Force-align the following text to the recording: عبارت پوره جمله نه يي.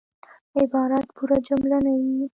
عبارت 0.59 1.07
پوره 1.15 1.37
جمله 1.47 1.77
نه 1.85 1.93
يي. 2.01 2.21